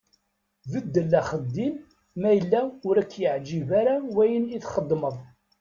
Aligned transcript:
Beddel 0.71 1.11
axeddim 1.19 1.75
ma 2.19 2.29
yella 2.37 2.61
ur 2.87 2.95
ak-yeɛǧib 3.03 3.67
ara 3.79 3.95
wayen 4.15 4.45
i 4.55 4.57
txeddmeḍ. 4.63 5.15